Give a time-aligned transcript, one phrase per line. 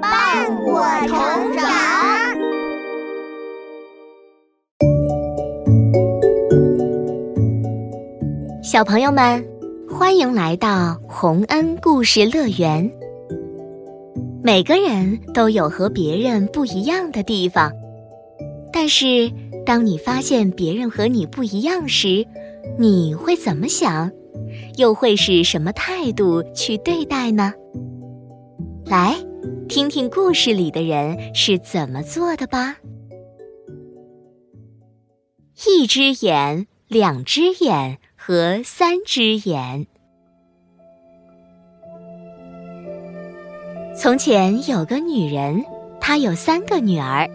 [0.00, 1.62] 伴我成长。
[8.62, 9.44] 小朋友们，
[9.88, 12.90] 欢迎来到洪恩故事乐园。
[14.42, 17.70] 每个人都有和别人不一样的地方，
[18.72, 19.30] 但是
[19.64, 22.26] 当你发现别人和你不一样时，
[22.78, 24.10] 你会怎么想？
[24.76, 27.52] 又会是什么态度去对待呢？
[28.86, 29.14] 来，
[29.68, 32.76] 听听故事里的人是怎么做的吧。
[35.66, 39.86] 一只眼，两只眼和三只眼。
[43.96, 45.64] 从前有个女人，
[46.00, 47.28] 她有三个女儿，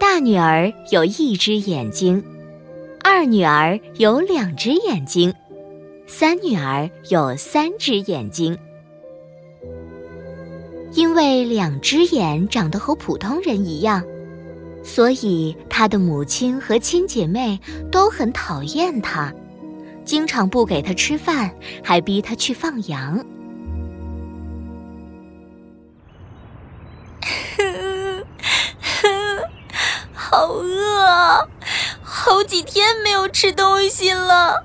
[0.00, 2.24] 大女儿有一只眼睛，
[3.02, 5.32] 二女儿有两只眼睛。
[6.06, 8.56] 三女儿有三只眼睛，
[10.94, 14.02] 因为两只眼长得和普通人一样，
[14.82, 17.60] 所以他的母亲和亲姐妹
[17.90, 19.32] 都很讨厌他，
[20.04, 23.24] 经常不给他吃饭，还逼他去放羊。
[30.12, 31.48] 好饿，
[32.02, 34.64] 好几天没有吃东西了。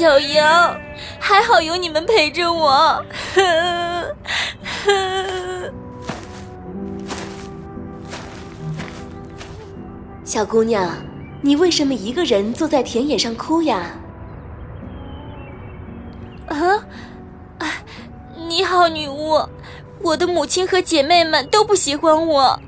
[0.04, 0.78] 小羊，
[1.18, 3.02] 还好有你们陪着我。
[10.22, 10.90] 小姑娘，
[11.40, 13.92] 你为什么一个人坐在田野上哭呀？
[16.48, 16.84] 啊，
[18.46, 19.40] 你好，女巫。
[20.02, 22.60] 我的母亲和姐妹们都不喜欢我，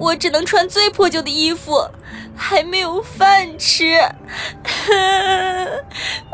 [0.00, 1.86] 我只能穿最破旧的衣服，
[2.34, 3.94] 还没有饭吃，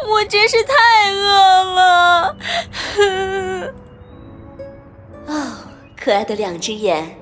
[0.09, 2.37] 我真是太饿了。
[5.27, 5.59] 哦，
[6.01, 7.19] 可爱的两只眼，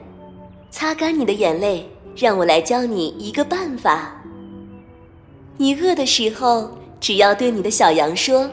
[0.70, 4.20] 擦干你的眼泪，让我来教你一个办法。
[5.56, 8.50] 你饿的时候，只要对你的小羊说：“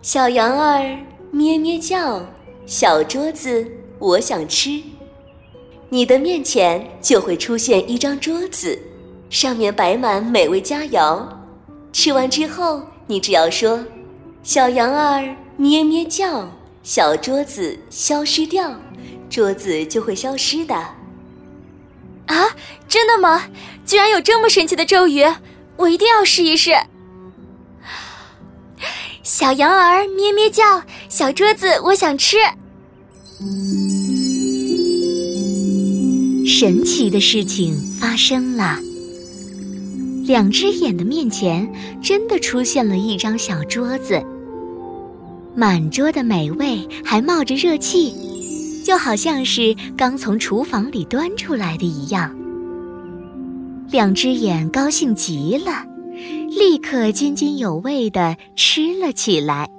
[0.00, 0.96] 小羊儿
[1.32, 2.22] 咩咩叫，
[2.66, 3.66] 小桌子。”
[3.98, 4.82] 我想吃，
[5.92, 8.80] 你的面前就会出现一张桌子，
[9.28, 11.22] 上面摆满美味佳肴。
[11.92, 13.84] 吃完之后，你只要说
[14.42, 16.50] ：“小羊儿咩咩叫，
[16.82, 18.74] 小桌子消失掉，
[19.28, 20.74] 桌子就会消失的。”
[22.24, 22.48] 啊，
[22.88, 23.44] 真的吗？
[23.84, 25.22] 居然有这么神奇的咒语，
[25.76, 26.74] 我一定要试一试。
[29.22, 32.38] 小羊儿咩咩叫，小桌子我想吃。
[36.54, 38.78] 神奇的事情发生了，
[40.26, 41.66] 两只眼的面前
[42.02, 44.22] 真的出现了一张小桌子，
[45.56, 48.14] 满桌的美味还冒着热气，
[48.84, 52.36] 就好像是刚从厨房里端出来的一样。
[53.90, 55.86] 两只眼高兴极了，
[56.50, 59.70] 立刻津津有味地吃了起来。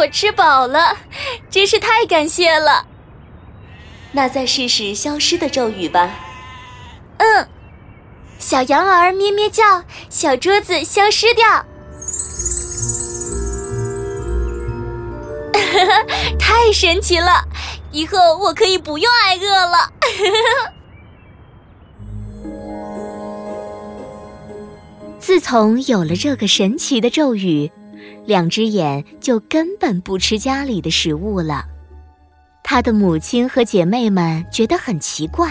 [0.00, 0.96] 我吃饱了，
[1.50, 2.86] 真是太感谢了。
[4.12, 6.10] 那再试试消失的咒语吧。
[7.18, 7.46] 嗯，
[8.38, 11.44] 小羊儿咩咩叫，小桌子消失掉。
[16.38, 17.44] 太神奇了！
[17.92, 19.92] 以后我可以不用挨饿了。
[25.20, 27.70] 自从有了这个神奇的咒语。
[28.26, 31.64] 两只眼就根本不吃家里的食物了，
[32.62, 35.48] 他的母亲和姐妹们觉得很奇怪，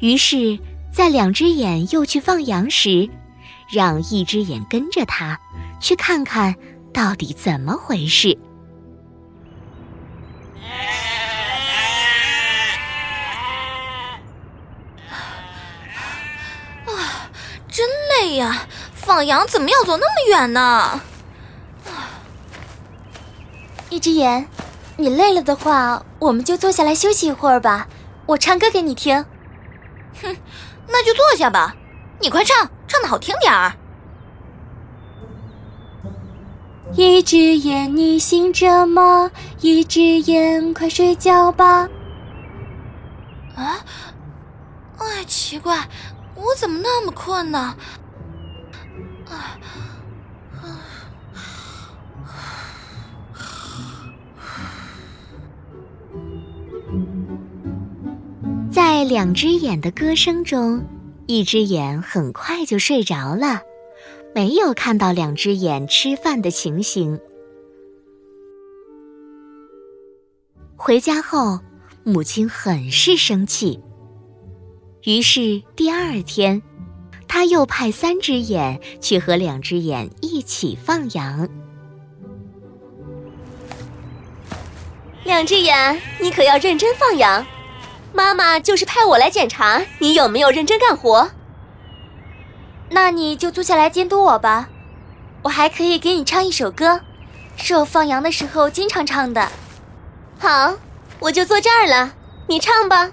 [0.00, 0.58] 于是，
[0.92, 3.08] 在两只眼又去放羊时，
[3.72, 5.38] 让一只眼跟着他，
[5.80, 6.54] 去看看
[6.92, 8.36] 到底怎么回事。
[16.86, 17.30] 啊，
[17.68, 17.86] 真
[18.20, 18.66] 累呀！
[18.94, 21.00] 放羊怎么要走那么远呢？
[23.88, 24.48] 一只眼，
[24.96, 27.86] 你累了的话，我们就坐下来休息一会儿吧。
[28.26, 29.24] 我唱歌给你听。
[30.22, 30.36] 哼，
[30.88, 31.76] 那就坐下吧。
[32.20, 33.72] 你快唱，唱的好听点儿。
[36.94, 39.30] 一只眼，你醒着吗？
[39.60, 41.88] 一只眼，快睡觉吧。
[43.54, 43.78] 啊？
[44.98, 45.88] 哎，奇怪，
[46.34, 47.76] 我怎么那么困呢？
[49.30, 49.58] 啊。
[58.96, 60.82] 在两只眼的歌声中，
[61.26, 63.60] 一只眼很快就睡着了，
[64.34, 67.20] 没有看到两只眼吃饭的情形。
[70.76, 71.60] 回家后，
[72.04, 73.78] 母亲很是生气。
[75.04, 76.62] 于是第二天，
[77.28, 81.46] 他又派三只眼去和两只眼一起放羊。
[85.24, 87.46] 两只眼，你可要认真放羊。
[88.16, 91.30] 妈妈就是派我来检查你有没有认真干活。
[92.88, 94.70] 那你就坐下来监督我吧。
[95.42, 96.98] 我还可以给你唱一首歌，
[97.56, 99.46] 是我放羊的时候经常唱的。
[100.38, 100.74] 好，
[101.20, 102.12] 我就坐这儿了，
[102.48, 103.10] 你唱吧。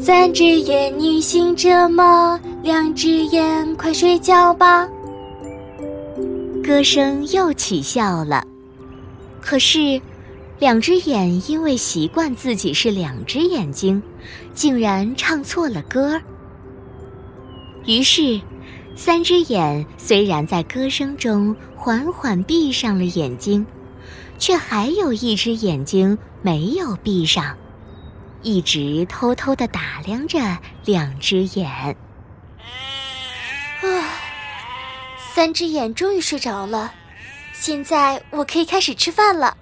[0.00, 2.38] 三只眼，你醒着吗？
[2.62, 4.86] 两只眼，快睡觉吧。
[6.62, 8.44] 歌声又起笑了，
[9.40, 10.00] 可是，
[10.64, 14.02] 两只眼因为习惯自己是两只眼睛，
[14.54, 16.18] 竟然唱错了歌。
[17.84, 18.40] 于是，
[18.96, 23.66] 三只眼虽然在歌声中缓缓闭上了眼睛，
[24.38, 27.54] 却还有一只眼睛没有闭上。
[28.40, 30.38] 一直偷偷的打量着
[30.86, 31.68] 两只眼。
[33.82, 34.08] 啊，
[35.34, 36.90] 三只眼终于睡着了，
[37.52, 39.58] 现在我可以开始吃饭了。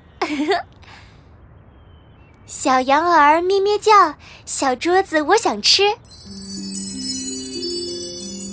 [2.47, 5.85] 小羊儿咩咩叫，小桌子我想吃。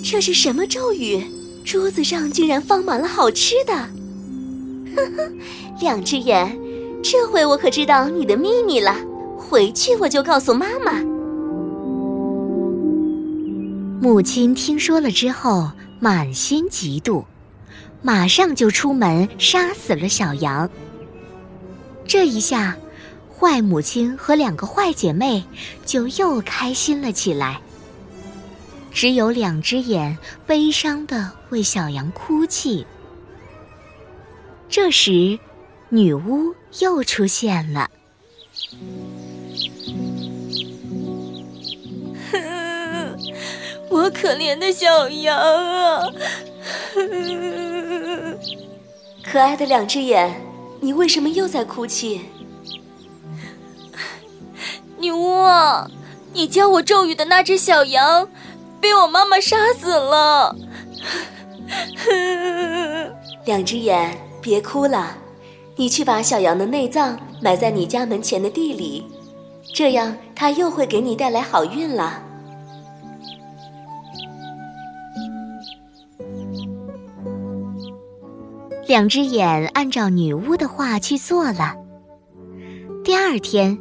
[0.02, 1.22] 这是什么咒语？
[1.64, 3.74] 桌子上竟然放满了好吃的。
[4.96, 5.32] 呵呵，
[5.80, 6.58] 两只眼，
[7.02, 8.96] 这回我可知道你的秘密了。
[9.36, 10.92] 回去我就告诉妈妈。
[14.00, 15.70] 母亲听说了之后，
[16.00, 17.24] 满心嫉妒，
[18.02, 20.68] 马上就出门杀死了小羊。
[22.06, 22.76] 这一下，
[23.40, 25.42] 坏母亲和两个坏姐妹
[25.86, 27.62] 就又开心了起来。
[28.92, 32.86] 只有两只眼悲伤的为小羊哭泣。
[34.68, 35.38] 这时，
[35.88, 37.88] 女巫又出现了。
[43.88, 46.02] 我可怜的小羊啊！
[49.24, 50.42] 可爱的两只眼，
[50.80, 52.20] 你为什么又在哭泣？
[55.00, 55.46] 女巫，
[56.34, 58.28] 你教我咒语的那只小羊，
[58.82, 60.54] 被我妈妈杀死了。
[63.46, 65.16] 两只眼，别哭了，
[65.76, 69.06] 你去把小羊的内脏埋在你家门前的地里，
[69.72, 72.22] 这样它又会给你带来好运了。
[78.86, 81.74] 两只眼按照女巫的话去做了。
[83.02, 83.78] 第二天，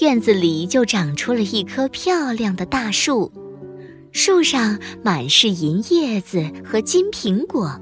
[0.00, 3.32] 院子里就长出了一棵漂亮的大树，
[4.12, 7.80] 树上满是银叶子和金苹果。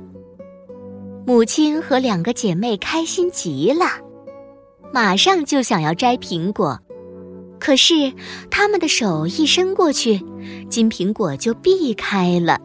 [1.26, 3.86] 母亲和两个姐妹开心极了，
[4.92, 6.80] 马上就想要摘苹果，
[7.58, 8.12] 可是
[8.50, 10.24] 他们的手一伸过去，
[10.70, 12.60] 金苹果就避开了。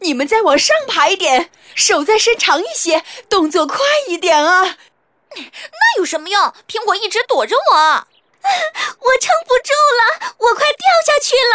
[0.00, 4.76] 你们再往上爬一点，手再伸长一些，动作快一点啊！
[5.36, 6.52] 那有什么用？
[6.68, 7.76] 苹果一直躲着我，
[9.00, 11.54] 我撑不住了，我快掉下去了。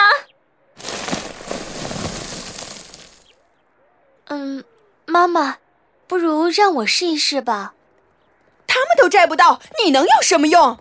[4.30, 4.64] 嗯，
[5.06, 5.58] 妈妈，
[6.08, 7.74] 不如让我试一试吧。
[8.66, 10.78] 他们都摘不到，你能有什么用？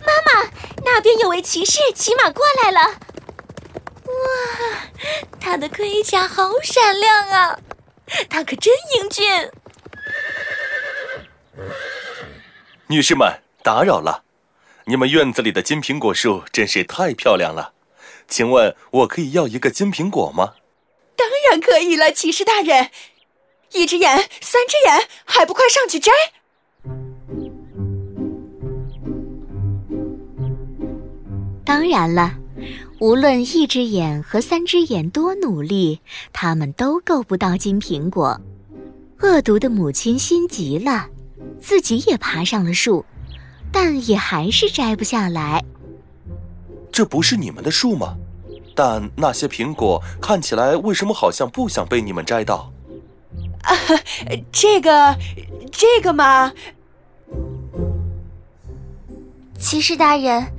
[0.00, 0.50] 妈妈，
[0.84, 2.80] 那边有位骑士骑马过来了。
[4.04, 4.12] 哇，
[5.40, 7.58] 他的盔甲好闪亮啊！
[8.28, 9.50] 他可真英俊。
[12.88, 14.24] 女士们，打扰了，
[14.86, 17.72] 你们院子里的金苹果树真是太漂亮了，
[18.28, 20.54] 请问我可以要一个金苹果吗？
[21.16, 22.90] 当然可以了，骑士大人。
[23.72, 26.12] 一只眼，三只眼，还不快上去摘？
[31.64, 32.38] 当然了。
[33.00, 36.00] 无论一只眼和三只眼多努力，
[36.32, 38.40] 他们都够不到金苹果。
[39.20, 41.08] 恶毒的母亲心急了，
[41.64, 43.06] 自己也爬上了树，
[43.72, 45.64] 但也还是摘不下来。
[46.92, 48.18] 这不是你们的树吗？
[48.76, 52.70] 但那些苹果看起来为什么好像不想被你们摘到？
[53.62, 53.72] 啊，
[54.52, 55.16] 这个，
[55.72, 56.52] 这个嘛。
[59.58, 60.52] 骑士大人，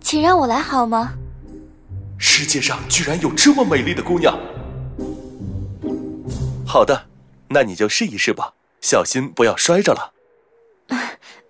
[0.00, 1.12] 请让我来好吗？
[2.18, 4.36] 世界上居然有这么美丽的姑娘！
[6.66, 7.06] 好的，
[7.48, 8.54] 那你就试一试吧。
[8.80, 10.12] 小心不要摔着了。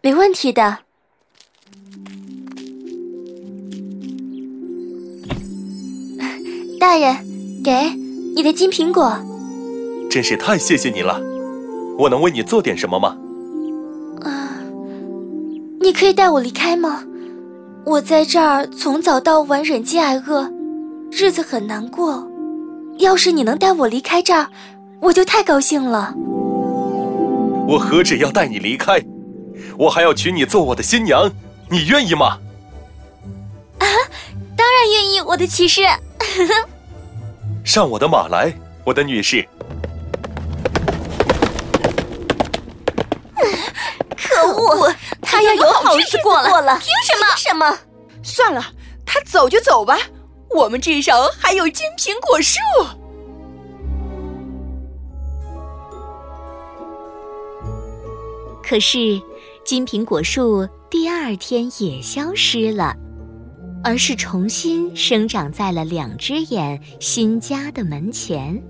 [0.03, 0.79] 没问题的。
[6.81, 7.17] 大人，
[7.63, 7.73] 给
[8.35, 9.13] 你的金苹果。
[10.11, 11.21] 真是太谢谢你了。
[11.99, 13.17] 我能为你做点什么吗？
[14.23, 14.59] 啊，
[15.81, 17.05] 你可以带我离开吗？
[17.85, 20.51] 我在这儿从早到晚忍饥挨饿，
[21.11, 22.27] 日子很难过。
[22.99, 24.49] 要是你能带我离开这儿，
[25.01, 26.15] 我就太高兴了。
[27.69, 29.03] 我何止要带你离开，
[29.79, 31.31] 我还要娶你做我的新娘，
[31.69, 32.39] 你愿意吗？
[33.79, 33.87] 啊，
[34.57, 35.83] 当然愿意，我的骑士。
[37.65, 38.53] 上我的马来，
[38.85, 39.47] 我的女士。
[44.17, 47.37] 可恶，他要有好日子过了，凭什么？
[47.37, 47.79] 什么？
[48.23, 48.65] 算了，
[49.05, 49.99] 他走就走吧，
[50.51, 52.59] 我们至少还有金苹果树。
[58.63, 59.21] 可是，
[59.71, 62.93] 金苹果树第二天也消失了，
[63.85, 68.61] 而是重新生长在了两只眼新家的门前。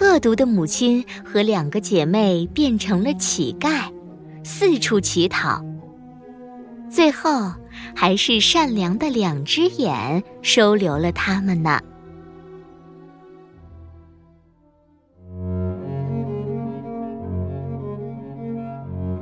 [0.00, 3.82] 恶毒的母亲和两个姐妹变成了乞丐，
[4.42, 5.62] 四处乞讨。
[6.88, 7.52] 最后，
[7.94, 11.78] 还是善良的两只眼收留了他们呢。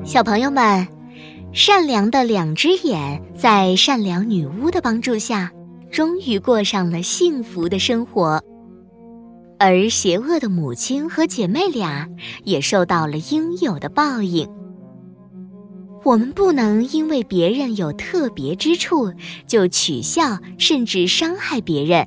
[0.05, 0.87] 小朋友们，
[1.55, 5.51] 善良的两只眼在善良女巫的帮助下，
[5.91, 8.39] 终于过上了幸福的生活。
[9.59, 12.07] 而邪恶的母亲和姐妹俩
[12.45, 14.47] 也受到了应有的报应。
[16.05, 19.11] 我们不能因为别人有特别之处
[19.47, 22.07] 就取笑甚至伤害别人，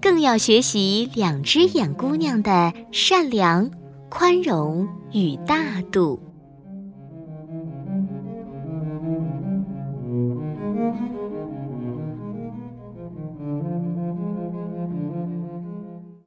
[0.00, 3.68] 更要学习两只眼姑娘的善良、
[4.08, 6.22] 宽容与大度。